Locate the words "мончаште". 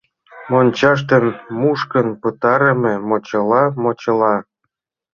0.51-1.17